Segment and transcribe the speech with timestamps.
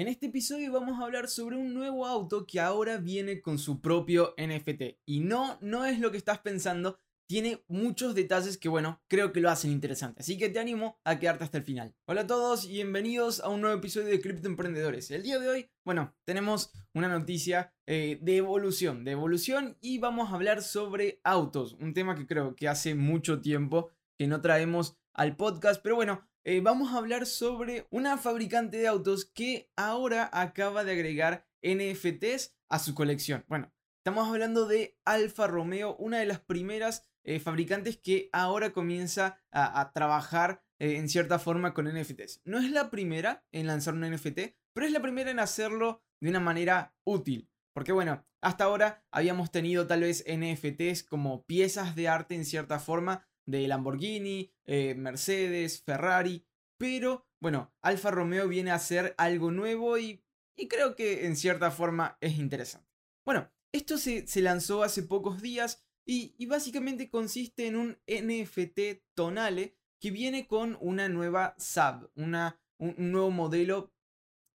[0.00, 3.82] En este episodio vamos a hablar sobre un nuevo auto que ahora viene con su
[3.82, 4.98] propio NFT.
[5.04, 9.40] Y no, no es lo que estás pensando, tiene muchos detalles que, bueno, creo que
[9.40, 10.22] lo hacen interesante.
[10.22, 11.94] Así que te animo a quedarte hasta el final.
[12.06, 15.10] Hola a todos y bienvenidos a un nuevo episodio de Crypto Emprendedores.
[15.10, 20.30] El día de hoy, bueno, tenemos una noticia eh, de evolución, de evolución y vamos
[20.30, 21.74] a hablar sobre autos.
[21.74, 26.26] Un tema que creo que hace mucho tiempo que no traemos al podcast, pero bueno,
[26.44, 32.56] eh, vamos a hablar sobre una fabricante de autos que ahora acaba de agregar NFTs
[32.70, 33.44] a su colección.
[33.46, 39.42] Bueno, estamos hablando de Alfa Romeo, una de las primeras eh, fabricantes que ahora comienza
[39.50, 42.40] a, trabajar eh, en cierta forma con NFTs.
[42.44, 46.30] No es la primera en lanzar un NFT, pero es la primera en hacerlo de
[46.30, 47.50] una manera útil.
[47.74, 52.78] Porque bueno, hasta ahora habíamos tenido tal vez NFTs como piezas de arte en cierta
[52.78, 56.44] forma de Lamborghini, eh, Mercedes, Ferrari,
[56.78, 60.22] pero bueno, Alfa Romeo viene a hacer algo nuevo y,
[60.68, 62.88] creo que en cierta forma es interesante.
[63.24, 70.10] Bueno, esto se, lanzó hace pocos días y, básicamente consiste en un NFT tonale que
[70.10, 73.92] viene con una nueva SAB, una, un, nuevo modelo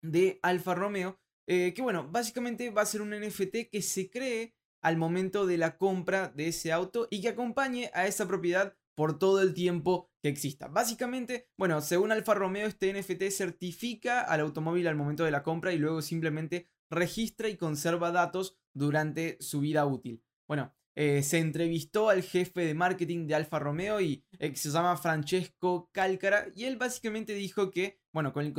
[0.03, 4.55] de Alfa Romeo, eh, que bueno, básicamente va a ser un NFT que se cree
[4.83, 9.19] al momento de la compra de ese auto y que acompañe a esa propiedad por
[9.19, 10.69] todo el tiempo que exista.
[10.69, 15.73] Básicamente, bueno, según Alfa Romeo, este NFT certifica al automóvil al momento de la compra
[15.73, 20.23] y luego simplemente registra y conserva datos durante su vida útil.
[20.47, 24.97] Bueno, eh, se entrevistó al jefe de marketing de Alfa Romeo y eh, se llama
[24.97, 28.53] Francesco Cálcara y él básicamente dijo que, bueno, con el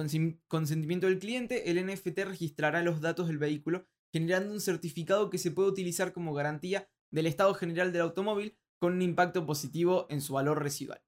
[0.48, 5.52] consentimiento del cliente, el NFT registrará los datos del vehículo generando un certificado que se
[5.52, 10.34] puede utilizar como garantía del estado general del automóvil con un impacto positivo en su
[10.34, 11.02] valor residual.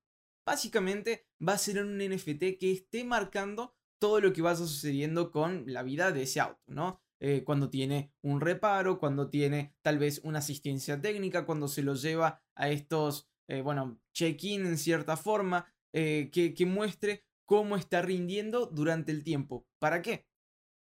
[0.46, 5.64] Básicamente va a ser un NFT que esté marcando todo lo que vaya sucediendo con
[5.68, 7.02] la vida de ese auto, ¿no?
[7.20, 11.96] Eh, cuando tiene un reparo, cuando tiene tal vez una asistencia técnica, cuando se lo
[11.96, 18.02] lleva a estos, eh, bueno, check-in en cierta forma, eh, que, que muestre cómo está
[18.02, 19.66] rindiendo durante el tiempo.
[19.80, 20.28] ¿Para qué?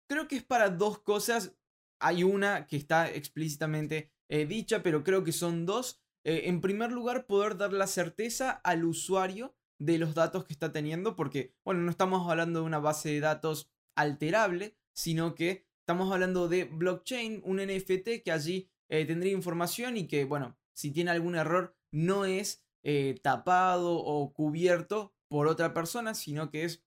[0.07, 1.57] Creo que es para dos cosas.
[1.99, 6.03] Hay una que está explícitamente dicha, pero creo que son dos.
[6.27, 10.73] Eh, en primer lugar, poder dar la certeza al usuario de los datos que está
[10.73, 16.11] teniendo, porque, bueno, no estamos hablando de una base de datos alterable, sino que estamos
[16.11, 21.11] hablando de blockchain, un NFT que allí eh, tendría información y que, bueno, si tiene
[21.11, 26.83] algún error, no es eh, tapado o cubierto por otra persona, sino que es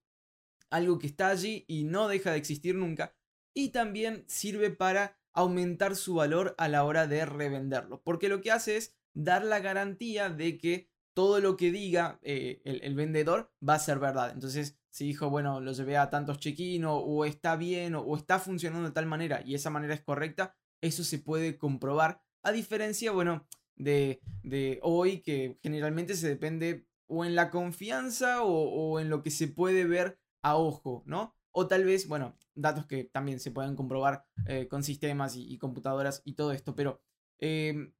[0.69, 3.15] algo que está allí y no deja de existir nunca.
[3.55, 8.51] Y también sirve para aumentar su valor a la hora de revenderlo, porque lo que
[8.51, 13.75] hace es dar la garantía de que todo lo que diga eh, el, vendedor va
[13.75, 14.31] a ser verdad.
[14.31, 18.87] Entonces, si dijo, bueno, lo llevé a tantos check-in o, está bien o, está funcionando
[18.87, 22.21] de tal manera y esa manera es correcta, eso se puede comprobar.
[22.43, 23.45] A diferencia, bueno,
[23.75, 29.31] de, de hoy que generalmente se depende o en la confianza o, en lo que
[29.31, 31.35] se puede ver a ojo, ¿no?
[31.51, 36.21] O tal vez, bueno, datos que también se pueden comprobar eh, con sistemas y, computadoras
[36.23, 37.01] y todo esto, pero
[37.37, 37.93] em,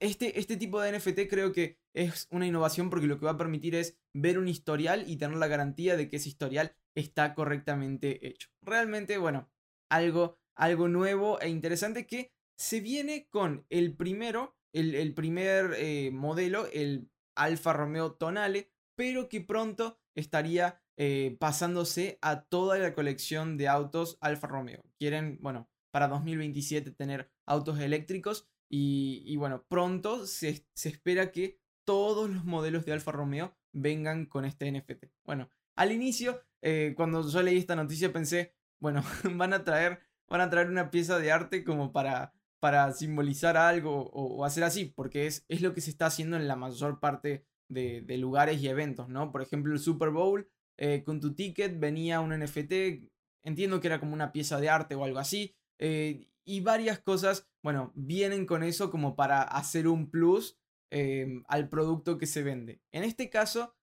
[0.00, 3.38] este, este tipo de NFT creo que es una innovación porque lo que va a
[3.38, 8.26] permitir es ver un historial y tener la garantía de que ese historial está correctamente
[8.26, 8.48] hecho.
[8.62, 9.50] Realmente, bueno,
[9.90, 16.66] algo, algo nuevo e interesante que se viene con el primero, el, primer eh, modelo,
[16.72, 23.68] el Alfa Romeo Tonale, pero que pronto estaría eh, pasándose a toda la colección de
[23.68, 24.82] autos Alfa Romeo.
[24.98, 32.44] Quieren, bueno, para 2027 tener autos eléctricos y, bueno, pronto se, espera que todos los
[32.44, 35.04] modelos de Alfa Romeo vengan con este NFT.
[35.24, 39.02] Bueno, al inicio, eh, cuando yo leí esta noticia pensé, bueno,
[39.34, 44.10] van a traer, van a traer una pieza de arte como para, para simbolizar algo
[44.12, 47.46] o, hacer así, porque es, es, lo que se está haciendo en la mayor parte
[47.68, 49.30] de, lugares y eventos, ¿no?
[49.30, 53.08] Por ejemplo, el Super Bowl, eh, con tu ticket venía un NFT,
[53.44, 57.46] entiendo que era como una pieza de arte o algo así, eh, y varias cosas,
[57.62, 60.56] bueno, vienen con eso como para hacer un plus
[60.90, 62.80] em, al producto que se vende.
[62.92, 63.76] En este caso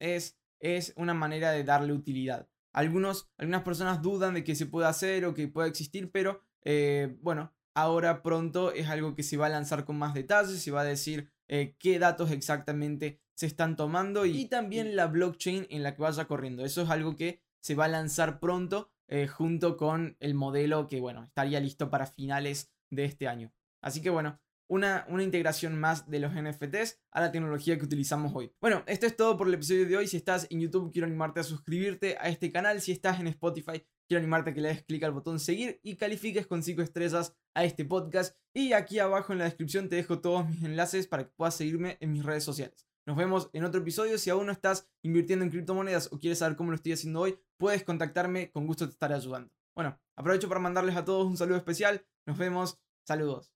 [0.00, 2.48] es, es una manera de darle utilidad.
[2.72, 7.16] Algunos, algunas personas dudan de que se pueda hacer o que pueda existir, pero eh,
[7.20, 10.80] bueno, ahora pronto es algo que se va a lanzar con más detalles, se va
[10.80, 15.94] a decir eh, qué datos exactamente se están tomando y también la blockchain en la
[15.94, 16.64] que vaya corriendo.
[16.64, 21.00] Eso es algo que se va a lanzar pronto eh, junto con el modelo que,
[21.00, 23.52] bueno, estaría listo para finales de este año.
[23.82, 28.32] Así que, bueno, una, una, integración más de los NFTs a la tecnología que utilizamos
[28.34, 28.52] hoy.
[28.60, 30.08] Bueno, esto es todo por el episodio de hoy.
[30.08, 32.80] Si estás en YouTube, quiero animarte a suscribirte a este canal.
[32.80, 35.96] Si estás en Spotify, quiero animarte a que le des clic al botón seguir y
[35.96, 38.36] califiques con 5 estrellas a este podcast.
[38.52, 41.96] Y aquí abajo en la descripción te dejo todos mis enlaces para que puedas seguirme
[42.00, 42.86] en mis redes sociales.
[43.06, 44.18] Nos vemos en otro episodio.
[44.18, 47.38] Si aún no estás invirtiendo en criptomonedas o quieres saber cómo lo estoy haciendo hoy,
[47.56, 48.50] puedes contactarme.
[48.50, 49.52] Con gusto te estaré ayudando.
[49.76, 52.04] Bueno, aprovecho para mandarles a todos un saludo especial.
[52.26, 52.80] Nos vemos.
[53.06, 53.55] Saludos.